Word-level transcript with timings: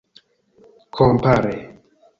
kompare 0.95 1.55